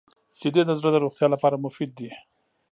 •شیدې 0.37 0.63
د 0.65 0.71
زړه 0.79 0.89
د 0.93 0.97
روغتیا 1.03 1.27
لپاره 1.33 1.61
مفید 1.65 1.91
دي. 1.99 2.11